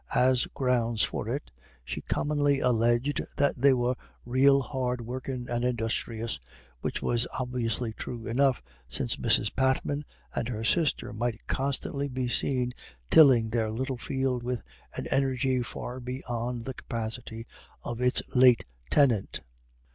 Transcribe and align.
As 0.15 0.47
grounds 0.47 1.03
for 1.03 1.29
it 1.29 1.51
she 1.85 2.01
commonly 2.01 2.59
alleged 2.59 3.21
that 3.37 3.55
they 3.55 3.71
were 3.71 3.95
"rael 4.25 4.59
hard 4.63 4.99
workin' 5.01 5.47
and 5.47 5.63
industhrious," 5.63 6.39
which 6.79 7.03
was 7.03 7.27
obviously 7.39 7.93
true 7.93 8.25
enough, 8.25 8.63
since 8.87 9.17
Mrs. 9.17 9.55
Patman 9.55 10.03
and 10.33 10.47
her 10.47 10.63
sister 10.63 11.13
might 11.13 11.45
constantly 11.45 12.07
be 12.07 12.27
seen 12.27 12.73
tilling 13.11 13.51
their 13.51 13.69
little 13.69 13.97
field 13.99 14.41
with 14.41 14.63
an 14.95 15.05
energy 15.11 15.61
far 15.61 15.99
beyond 15.99 16.65
the 16.65 16.73
capacity 16.73 17.45
of 17.83 18.01
its 18.01 18.23
late 18.35 18.63
tenant. 18.89 19.41